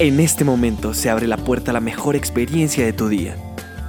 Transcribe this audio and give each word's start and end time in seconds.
En 0.00 0.18
este 0.18 0.44
momento 0.44 0.94
se 0.94 1.10
abre 1.10 1.26
la 1.26 1.36
puerta 1.36 1.72
a 1.72 1.74
la 1.74 1.80
mejor 1.80 2.16
experiencia 2.16 2.86
de 2.86 2.94
tu 2.94 3.08
día. 3.08 3.36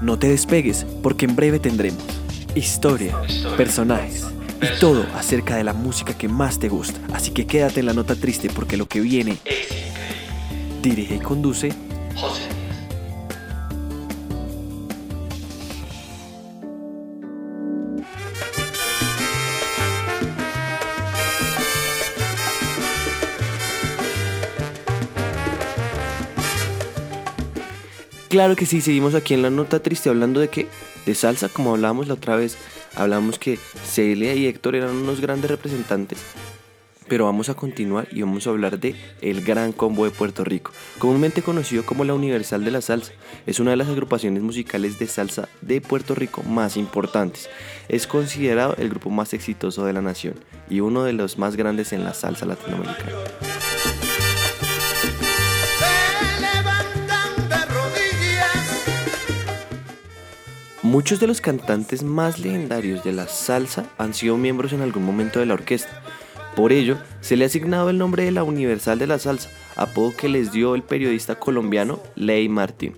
No 0.01 0.19
te 0.19 0.27
despegues 0.27 0.85
porque 1.01 1.23
en 1.23 1.37
breve 1.37 1.57
tendremos 1.57 2.03
historia, 2.53 3.17
personajes 3.55 4.27
y 4.61 4.77
todo 4.81 5.05
acerca 5.15 5.55
de 5.55 5.63
la 5.63 5.71
música 5.71 6.13
que 6.13 6.27
más 6.27 6.59
te 6.59 6.67
gusta. 6.67 6.99
Así 7.13 7.31
que 7.31 7.47
quédate 7.47 7.79
en 7.79 7.85
la 7.85 7.93
nota 7.93 8.17
triste 8.17 8.49
porque 8.53 8.75
lo 8.75 8.89
que 8.89 8.99
viene 8.99 9.37
es 9.45 9.71
increíble. 9.71 10.81
Dirige 10.81 11.15
y 11.15 11.19
conduce 11.19 11.73
José. 12.13 12.50
Claro 28.31 28.55
que 28.55 28.65
sí, 28.65 28.79
seguimos 28.79 29.13
aquí 29.13 29.33
en 29.33 29.41
la 29.41 29.49
nota 29.49 29.83
triste 29.83 30.07
hablando 30.07 30.39
de 30.39 30.47
que 30.47 30.69
de 31.05 31.15
salsa, 31.15 31.49
como 31.49 31.71
hablábamos 31.71 32.07
la 32.07 32.13
otra 32.13 32.37
vez, 32.37 32.57
hablamos 32.95 33.37
que 33.37 33.59
Celia 33.83 34.33
y 34.33 34.45
Héctor 34.45 34.77
eran 34.77 34.95
unos 34.95 35.19
grandes 35.19 35.51
representantes. 35.51 36.19
Pero 37.09 37.25
vamos 37.25 37.49
a 37.49 37.55
continuar 37.55 38.07
y 38.09 38.21
vamos 38.21 38.47
a 38.47 38.51
hablar 38.51 38.79
de 38.79 38.95
el 39.19 39.43
Gran 39.43 39.73
Combo 39.73 40.05
de 40.05 40.11
Puerto 40.11 40.45
Rico, 40.45 40.71
comúnmente 40.97 41.41
conocido 41.41 41.85
como 41.85 42.05
la 42.05 42.13
Universal 42.13 42.63
de 42.63 42.71
la 42.71 42.79
Salsa. 42.79 43.11
Es 43.45 43.59
una 43.59 43.71
de 43.71 43.77
las 43.77 43.89
agrupaciones 43.89 44.41
musicales 44.41 44.97
de 44.97 45.07
salsa 45.07 45.49
de 45.59 45.81
Puerto 45.81 46.15
Rico 46.15 46.41
más 46.43 46.77
importantes. 46.77 47.49
Es 47.89 48.07
considerado 48.07 48.77
el 48.77 48.87
grupo 48.87 49.09
más 49.09 49.33
exitoso 49.33 49.83
de 49.83 49.91
la 49.91 50.01
nación 50.01 50.35
y 50.69 50.79
uno 50.79 51.03
de 51.03 51.11
los 51.11 51.37
más 51.37 51.57
grandes 51.57 51.91
en 51.91 52.05
la 52.05 52.13
salsa 52.13 52.45
latinoamericana. 52.45 53.11
Muchos 60.91 61.21
de 61.21 61.27
los 61.27 61.39
cantantes 61.39 62.03
más 62.03 62.37
legendarios 62.37 63.01
de 63.01 63.13
la 63.13 63.29
salsa 63.29 63.85
han 63.97 64.13
sido 64.13 64.35
miembros 64.35 64.73
en 64.73 64.81
algún 64.81 65.05
momento 65.05 65.39
de 65.39 65.45
la 65.45 65.53
orquesta. 65.53 66.03
Por 66.53 66.73
ello, 66.73 66.97
se 67.21 67.37
le 67.37 67.45
ha 67.45 67.47
asignado 67.47 67.89
el 67.89 67.97
nombre 67.97 68.25
de 68.25 68.31
la 68.31 68.43
Universal 68.43 68.99
de 68.99 69.07
la 69.07 69.17
Salsa, 69.17 69.49
apodo 69.77 70.13
que 70.17 70.27
les 70.27 70.51
dio 70.51 70.75
el 70.75 70.83
periodista 70.83 71.35
colombiano 71.35 72.01
Ley 72.15 72.49
Martín. 72.49 72.97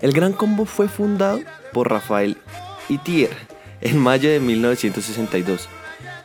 El 0.00 0.12
Gran 0.12 0.32
Combo 0.32 0.64
fue 0.64 0.86
fundado 0.86 1.40
por 1.72 1.90
Rafael 1.90 2.36
Itier 2.88 3.36
en 3.80 3.98
mayo 3.98 4.30
de 4.30 4.38
1962. 4.38 5.68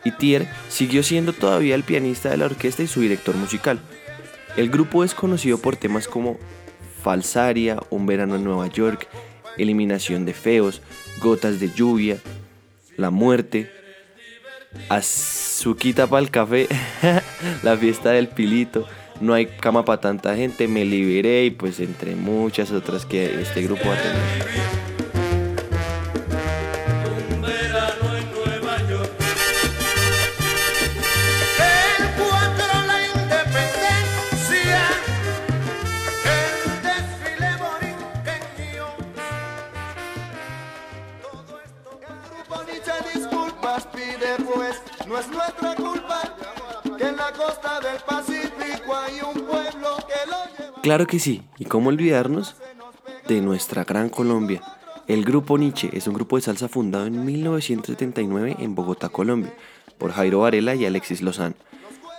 Itier 0.06 0.48
siguió 0.68 1.02
siendo 1.02 1.34
todavía 1.34 1.74
el 1.74 1.82
pianista 1.82 2.30
de 2.30 2.38
la 2.38 2.46
orquesta 2.46 2.84
y 2.84 2.88
su 2.88 3.02
director 3.02 3.36
musical. 3.36 3.80
El 4.58 4.70
grupo 4.70 5.04
es 5.04 5.16
conocido 5.16 5.58
por 5.58 5.76
temas 5.76 6.08
como 6.08 6.38
Falsaria, 7.02 7.80
Un 7.90 8.06
verano 8.06 8.36
en 8.36 8.44
Nueva 8.44 8.68
York, 8.68 9.08
eliminación 9.60 10.26
de 10.26 10.34
feos, 10.34 10.82
gotas 11.22 11.60
de 11.60 11.72
lluvia, 11.72 12.18
la 12.98 13.10
muerte, 13.10 13.72
azuquita 14.90 16.08
para 16.08 16.22
el 16.22 16.32
café, 16.32 16.68
la 17.64 17.78
fiesta 17.78 18.12
del 18.12 18.28
pilito, 18.28 18.88
no 19.22 19.34
hay 19.34 19.48
cama 19.48 19.86
para 19.86 20.02
tanta 20.02 20.36
gente, 20.36 20.68
me 20.68 20.86
liberé 20.86 21.46
y 21.46 21.52
pues 21.52 21.80
entre 21.80 22.16
muchas 22.16 22.72
otras 22.72 23.06
que 23.06 23.42
este 23.42 23.62
grupo 23.64 23.88
va 23.88 23.96
a 23.96 24.02
tener. 24.02 24.59
Claro 50.82 51.08
que 51.08 51.20
sí, 51.20 51.44
y 51.58 51.66
cómo 51.66 51.90
olvidarnos 51.90 52.56
de 53.28 53.42
nuestra 53.42 53.84
gran 53.84 54.10
Colombia. 54.10 54.62
El 55.08 55.26
grupo 55.26 55.58
Nietzsche 55.58 55.90
es 55.94 56.08
un 56.08 56.14
grupo 56.14 56.36
de 56.36 56.44
salsa 56.44 56.68
fundado 56.68 57.06
en 57.06 57.26
1979 57.26 58.58
en 58.60 58.76
Bogotá, 58.76 59.10
Colombia, 59.10 59.54
por 59.98 60.12
Jairo 60.12 60.40
Varela 60.40 60.76
y 60.76 60.86
Alexis 60.86 61.22
Lozano. 61.22 61.56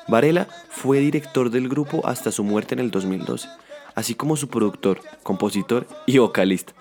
Varela 0.09 0.49
fue 0.71 0.99
director 0.99 1.51
del 1.51 1.69
grupo 1.69 2.07
hasta 2.07 2.33
su 2.33 2.45
muerte 2.45 2.75
en 2.75 2.81
el 2.81 2.91
2012, 2.91 3.49
así 3.95 4.15
como 4.15 4.37
su 4.37 4.49
productor, 4.49 5.01
compositor 5.23 5.87
y 6.07 6.19
vocalista. 6.19 6.73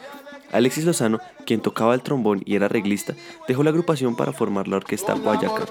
Alexis 0.52 0.86
Lozano, 0.86 1.20
quien 1.46 1.62
tocaba 1.62 1.94
el 1.94 2.02
trombón 2.02 2.42
y 2.46 2.56
era 2.56 2.66
arreglista, 2.66 3.14
dejó 3.48 3.64
la 3.64 3.70
agrupación 3.70 4.16
para 4.16 4.34
formar 4.34 4.68
la 4.68 4.78
orquesta 4.78 5.14
Guayaca. 5.14 5.66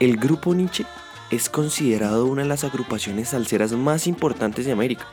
El 0.00 0.16
grupo 0.16 0.54
Nietzsche 0.54 0.84
es 1.30 1.48
considerado 1.48 2.26
una 2.26 2.42
de 2.42 2.48
las 2.48 2.64
agrupaciones 2.64 3.30
salseras 3.30 3.72
más 3.72 4.06
importantes 4.06 4.66
de 4.66 4.72
América. 4.72 5.06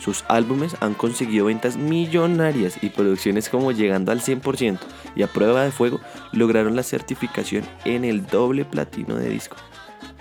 Sus 0.00 0.24
álbumes 0.28 0.76
han 0.80 0.94
conseguido 0.94 1.46
ventas 1.46 1.76
millonarias 1.76 2.78
y 2.82 2.90
producciones 2.90 3.48
como 3.48 3.72
llegando 3.72 4.12
al 4.12 4.20
100% 4.20 4.78
y 5.14 5.22
a 5.22 5.26
prueba 5.26 5.64
de 5.64 5.72
fuego 5.72 6.00
lograron 6.32 6.76
la 6.76 6.82
certificación 6.82 7.64
en 7.84 8.04
el 8.04 8.26
doble 8.26 8.64
platino 8.64 9.16
de 9.16 9.30
disco. 9.30 9.56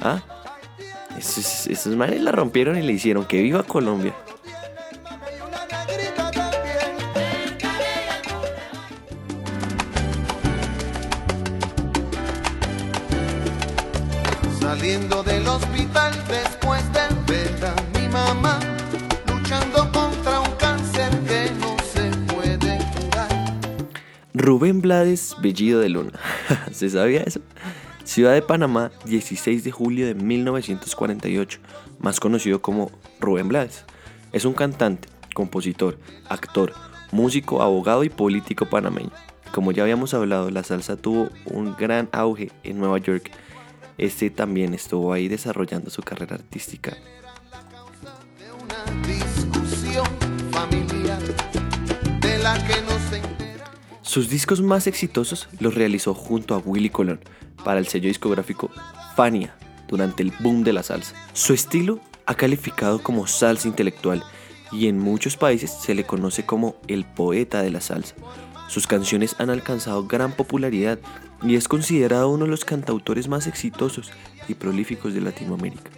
¿Ah? 0.01 0.44
Esos, 1.17 1.67
esos 1.67 1.95
manes 1.95 2.21
la 2.21 2.31
rompieron 2.31 2.77
y 2.77 2.81
le 2.81 2.93
hicieron 2.93 3.25
que 3.25 3.41
viva 3.41 3.63
Colombia. 3.63 4.13
Saliendo 14.59 15.23
del 15.23 15.47
hospital 15.47 16.13
después 16.27 16.83
de 16.91 16.99
ver 17.27 17.65
a 17.65 17.97
mi 17.97 18.07
mamá 18.09 18.59
luchando 19.27 19.89
contra 19.91 20.41
un 20.41 20.51
cáncer 20.57 21.11
que 21.27 21.51
no 21.59 21.77
se 21.93 22.09
puede 22.33 22.77
curar. 22.77 23.29
Rubén 24.33 24.81
Blades 24.81 25.35
Bellido 25.41 25.79
de 25.79 25.89
Luna. 25.89 26.19
¿Se 26.71 26.89
sabía 26.89 27.21
eso? 27.21 27.39
Ciudad 28.05 28.33
de 28.33 28.41
Panamá, 28.41 28.91
16 29.05 29.63
de 29.63 29.71
julio 29.71 30.07
de 30.07 30.15
1948, 30.15 31.59
más 31.99 32.19
conocido 32.19 32.61
como 32.61 32.91
Rubén 33.19 33.49
Blades. 33.49 33.83
Es 34.31 34.45
un 34.45 34.53
cantante, 34.53 35.09
compositor, 35.33 35.99
actor, 36.29 36.73
músico, 37.11 37.61
abogado 37.61 38.03
y 38.03 38.09
político 38.09 38.67
panameño. 38.67 39.11
Como 39.53 39.73
ya 39.73 39.83
habíamos 39.83 40.13
hablado, 40.13 40.49
la 40.49 40.63
salsa 40.63 40.95
tuvo 40.95 41.29
un 41.45 41.75
gran 41.75 42.07
auge 42.13 42.51
en 42.63 42.79
Nueva 42.79 42.99
York 42.99 43.31
este 43.97 44.29
también 44.29 44.73
estuvo 44.73 45.13
ahí 45.13 45.27
desarrollando 45.27 45.89
su 45.89 46.01
carrera 46.01 46.35
artística. 46.35 46.97
Sus 54.15 54.29
discos 54.29 54.61
más 54.61 54.87
exitosos 54.87 55.49
los 55.59 55.75
realizó 55.75 56.13
junto 56.13 56.55
a 56.55 56.59
Willy 56.59 56.89
Colón 56.89 57.19
para 57.65 57.79
el 57.79 57.87
sello 57.87 58.07
discográfico 58.07 58.71
Fania 59.13 59.57
durante 59.89 60.23
el 60.23 60.31
boom 60.39 60.63
de 60.63 60.71
la 60.71 60.83
salsa. 60.83 61.13
Su 61.33 61.51
estilo 61.51 61.99
ha 62.25 62.35
calificado 62.35 63.03
como 63.03 63.27
salsa 63.27 63.67
intelectual 63.67 64.23
y 64.71 64.87
en 64.87 64.99
muchos 64.99 65.35
países 65.35 65.69
se 65.69 65.95
le 65.95 66.05
conoce 66.05 66.45
como 66.45 66.77
el 66.87 67.03
poeta 67.03 67.61
de 67.61 67.71
la 67.71 67.81
salsa. 67.81 68.15
Sus 68.69 68.87
canciones 68.87 69.35
han 69.37 69.49
alcanzado 69.49 70.07
gran 70.07 70.31
popularidad 70.31 70.97
y 71.43 71.57
es 71.57 71.67
considerado 71.67 72.29
uno 72.29 72.45
de 72.45 72.51
los 72.51 72.63
cantautores 72.63 73.27
más 73.27 73.47
exitosos 73.47 74.13
y 74.47 74.53
prolíficos 74.53 75.13
de 75.13 75.19
Latinoamérica. 75.19 75.91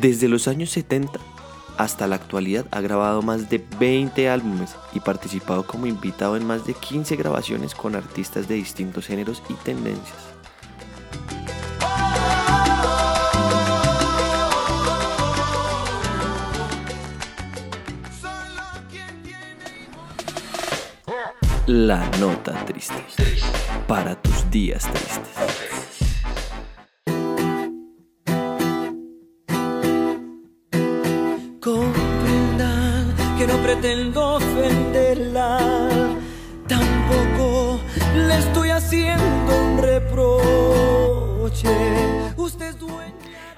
Desde 0.00 0.26
los 0.26 0.48
años 0.48 0.70
70 0.70 1.20
hasta 1.80 2.06
la 2.06 2.16
actualidad 2.16 2.66
ha 2.72 2.82
grabado 2.82 3.22
más 3.22 3.48
de 3.48 3.64
20 3.78 4.28
álbumes 4.28 4.76
y 4.92 5.00
participado 5.00 5.66
como 5.66 5.86
invitado 5.86 6.36
en 6.36 6.46
más 6.46 6.66
de 6.66 6.74
15 6.74 7.16
grabaciones 7.16 7.74
con 7.74 7.96
artistas 7.96 8.46
de 8.48 8.56
distintos 8.56 9.06
géneros 9.06 9.42
y 9.48 9.54
tendencias. 9.54 10.14
La 21.66 22.04
nota 22.18 22.62
triste 22.66 23.02
para 23.86 24.20
tus 24.20 24.50
días 24.50 24.84
tristes. 24.84 25.79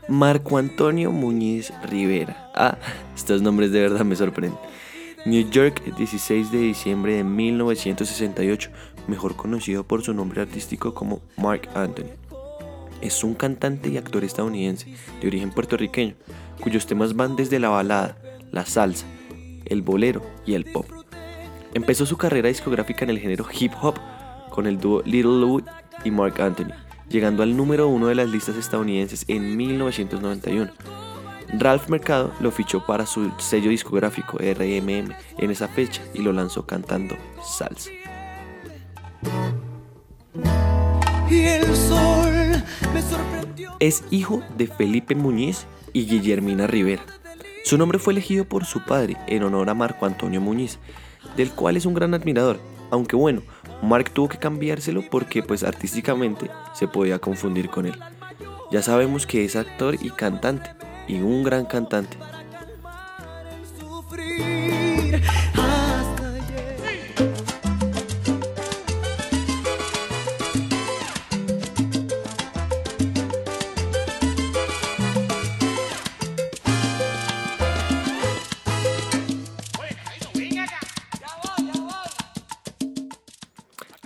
Marco 0.06 0.58
Antonio 0.58 1.10
Muñiz 1.10 1.72
Rivera. 1.82 2.52
Ah, 2.54 2.78
estos 3.16 3.42
nombres 3.42 3.72
de 3.72 3.80
verdad 3.80 4.04
me 4.04 4.14
sorprenden. 4.14 4.60
New 5.24 5.50
York, 5.50 5.82
16 5.96 6.52
de 6.52 6.58
diciembre 6.58 7.14
de 7.14 7.24
1968, 7.24 8.70
mejor 9.08 9.34
conocido 9.34 9.82
por 9.82 10.02
su 10.02 10.14
nombre 10.14 10.42
artístico 10.42 10.94
como 10.94 11.20
Mark 11.36 11.68
Anthony. 11.74 12.12
Es 13.00 13.24
un 13.24 13.34
cantante 13.34 13.88
y 13.88 13.96
actor 13.96 14.22
estadounidense 14.22 14.94
de 15.20 15.26
origen 15.26 15.50
puertorriqueño, 15.50 16.14
cuyos 16.60 16.86
temas 16.86 17.16
van 17.16 17.34
desde 17.34 17.58
la 17.58 17.70
balada, 17.70 18.16
la 18.52 18.64
salsa, 18.66 19.06
el 19.66 19.82
bolero 19.82 20.22
y 20.46 20.54
el 20.54 20.64
pop. 20.64 20.86
Empezó 21.74 22.06
su 22.06 22.16
carrera 22.16 22.48
discográfica 22.48 23.04
en 23.04 23.10
el 23.10 23.18
género 23.18 23.46
hip 23.52 23.72
hop 23.80 23.96
con 24.50 24.66
el 24.66 24.78
dúo 24.78 25.02
Little 25.04 25.44
Wood 25.44 25.64
y 26.04 26.10
Mark 26.10 26.40
Anthony, 26.40 26.72
llegando 27.08 27.42
al 27.42 27.56
número 27.56 27.88
uno 27.88 28.08
de 28.08 28.14
las 28.14 28.28
listas 28.28 28.56
estadounidenses 28.56 29.24
en 29.28 29.56
1991. 29.56 30.70
Ralph 31.58 31.88
Mercado 31.88 32.32
lo 32.40 32.50
fichó 32.50 32.84
para 32.86 33.06
su 33.06 33.30
sello 33.38 33.70
discográfico 33.70 34.38
RMM 34.38 35.12
en 35.38 35.50
esa 35.50 35.68
fecha 35.68 36.02
y 36.14 36.22
lo 36.22 36.32
lanzó 36.32 36.66
cantando 36.66 37.16
salsa. 37.44 37.90
Y 41.30 41.40
el 41.40 41.64
sol 41.76 42.62
me 42.92 43.02
sorprendió. 43.02 43.76
Es 43.80 44.04
hijo 44.10 44.42
de 44.56 44.66
Felipe 44.66 45.14
Muñiz 45.14 45.66
y 45.92 46.06
Guillermina 46.06 46.66
Rivera. 46.66 47.02
Su 47.64 47.78
nombre 47.78 47.98
fue 47.98 48.12
elegido 48.12 48.44
por 48.44 48.64
su 48.64 48.84
padre 48.84 49.16
en 49.26 49.44
honor 49.44 49.70
a 49.70 49.74
Marco 49.74 50.04
Antonio 50.04 50.40
Muñiz, 50.40 50.78
del 51.36 51.50
cual 51.50 51.76
es 51.76 51.86
un 51.86 51.94
gran 51.94 52.12
admirador, 52.12 52.58
aunque 52.90 53.16
bueno, 53.16 53.42
Mark 53.82 54.10
tuvo 54.10 54.28
que 54.28 54.38
cambiárselo 54.38 55.02
porque 55.10 55.42
pues 55.42 55.62
artísticamente 55.62 56.50
se 56.74 56.88
podía 56.88 57.18
confundir 57.18 57.70
con 57.70 57.86
él. 57.86 57.98
Ya 58.70 58.82
sabemos 58.82 59.26
que 59.26 59.44
es 59.44 59.56
actor 59.56 59.96
y 60.00 60.10
cantante, 60.10 60.70
y 61.06 61.20
un 61.20 61.44
gran 61.44 61.64
cantante. 61.64 62.16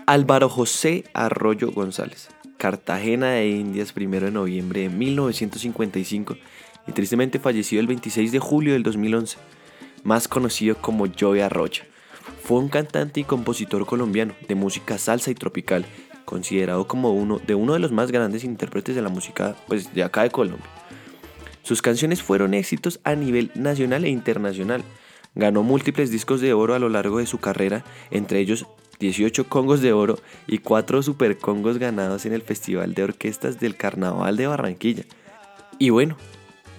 Álvaro 0.09 0.49
José 0.49 1.03
Arroyo 1.15 1.73
González, 1.73 2.29
Cartagena 2.59 3.33
de 3.33 3.49
Indias, 3.49 3.93
1 3.97 4.21
de 4.21 4.31
noviembre 4.31 4.83
de 4.83 4.89
1955 4.89 6.37
y 6.87 6.93
tristemente 6.93 7.41
falleció 7.41 7.81
el 7.81 7.89
26 7.89 8.31
de 8.31 8.39
julio 8.39 8.75
del 8.75 8.85
2011, 8.85 9.37
más 10.05 10.29
conocido 10.29 10.77
como 10.81 11.07
Joey 11.09 11.41
Arroyo. 11.41 11.83
Fue 12.45 12.59
un 12.59 12.69
cantante 12.69 13.19
y 13.19 13.25
compositor 13.25 13.85
colombiano 13.85 14.35
de 14.47 14.55
música 14.55 14.97
salsa 14.97 15.33
y 15.33 15.35
tropical, 15.35 15.85
considerado 16.25 16.87
como 16.87 17.13
uno 17.13 17.41
de 17.45 17.57
uno 17.57 17.73
de 17.73 17.81
los 17.81 17.91
más 17.91 18.13
grandes 18.13 18.45
intérpretes 18.45 18.95
de 18.95 19.03
la 19.03 19.09
música 19.09 19.57
pues, 19.67 19.93
de 19.93 20.05
acá 20.05 20.23
de 20.23 20.31
Colombia. 20.31 20.71
Sus 21.65 21.83
canciones 21.83 22.23
fueron 22.23 22.55
éxitos 22.55 23.01
a 23.03 23.17
nivel 23.17 23.51
nacional 23.57 24.05
e 24.05 24.11
internacional. 24.11 24.85
Ganó 25.35 25.65
múltiples 25.65 26.13
discos 26.13 26.41
de 26.41 26.53
oro 26.53 26.75
a 26.75 26.79
lo 26.79 26.89
largo 26.89 27.19
de 27.19 27.27
su 27.27 27.39
carrera, 27.39 27.85
entre 28.13 28.39
ellos 28.39 28.67
18 28.99 29.49
congos 29.49 29.81
de 29.81 29.93
oro 29.93 30.19
y 30.47 30.59
4 30.59 31.03
super 31.03 31.39
congos 31.39 31.79
ganados 31.79 32.27
en 32.27 32.33
el 32.33 32.43
Festival 32.43 32.95
de 32.95 33.05
Orquestas 33.05 33.61
del 33.61 33.77
Carnaval 33.77 34.37
de 34.37 34.47
Barranquilla. 34.47 35.05
Y 35.79 35.91
bueno, 35.91 36.17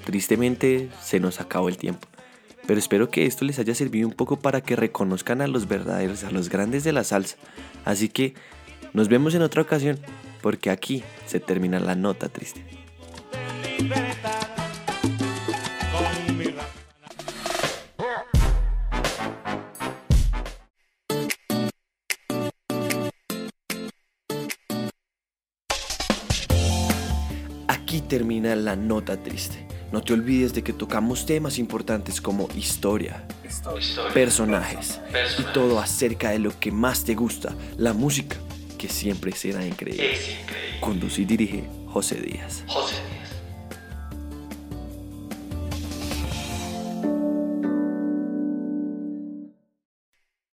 tristemente 0.05 0.89
se 1.01 1.19
nos 1.19 1.39
acabó 1.39 1.69
el 1.69 1.77
tiempo. 1.77 2.07
Pero 2.65 2.79
espero 2.79 3.09
que 3.09 3.25
esto 3.25 3.45
les 3.45 3.59
haya 3.59 3.73
servido 3.75 4.07
un 4.07 4.13
poco 4.13 4.39
para 4.39 4.61
que 4.61 4.75
reconozcan 4.75 5.41
a 5.41 5.47
los 5.47 5.67
verdaderos, 5.67 6.23
a 6.23 6.31
los 6.31 6.49
grandes 6.49 6.83
de 6.83 6.91
la 6.91 7.03
salsa. 7.03 7.37
Así 7.85 8.09
que 8.09 8.33
nos 8.93 9.07
vemos 9.07 9.35
en 9.35 9.41
otra 9.41 9.61
ocasión, 9.61 9.99
porque 10.41 10.69
aquí 10.69 11.03
se 11.25 11.39
termina 11.39 11.79
la 11.79 11.95
nota 11.95 12.27
triste. 12.27 12.65
Aquí 27.87 28.01
termina 28.01 28.53
la 28.53 28.75
nota 28.75 29.15
triste. 29.15 29.65
No 29.93 30.01
te 30.01 30.11
olvides 30.11 30.53
de 30.53 30.61
que 30.61 30.73
tocamos 30.73 31.25
temas 31.25 31.57
importantes 31.57 32.19
como 32.19 32.49
historia, 32.53 33.25
personajes 34.13 34.99
y 35.39 35.43
todo 35.53 35.79
acerca 35.79 36.31
de 36.31 36.39
lo 36.39 36.59
que 36.59 36.69
más 36.69 37.05
te 37.05 37.15
gusta, 37.15 37.55
la 37.77 37.93
música, 37.93 38.35
que 38.77 38.89
siempre 38.89 39.31
será 39.31 39.65
increíble. 39.65 40.17
Conduce 40.81 41.21
y 41.21 41.25
dirige 41.25 41.63
José 41.85 42.15
Díaz. 42.15 42.65
José 42.67 42.96